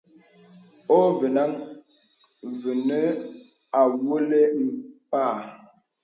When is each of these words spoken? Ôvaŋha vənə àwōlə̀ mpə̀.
Ôvaŋha 0.99 1.43
vənə 2.59 2.99
àwōlə̀ 3.81 4.43
mpə̀. 4.65 5.27